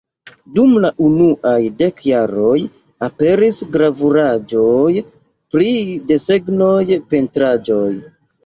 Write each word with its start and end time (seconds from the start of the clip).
Dum 0.53 0.71
la 0.85 0.89
unuaj 1.07 1.57
dek 1.81 2.01
jaroj, 2.11 2.55
aperis 3.09 3.59
gravuraĵoj 3.75 5.05
pri 5.55 5.71
desegnoj, 6.13 6.83
pentraĵoj. 7.15 7.89